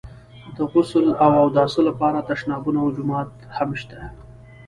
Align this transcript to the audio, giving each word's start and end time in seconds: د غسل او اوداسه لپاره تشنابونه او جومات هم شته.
د 0.55 0.57
غسل 0.71 1.05
او 1.23 1.31
اوداسه 1.43 1.81
لپاره 1.89 2.25
تشنابونه 2.29 2.79
او 2.83 2.89
جومات 2.95 3.31
هم 3.55 3.69
شته. 3.81 3.99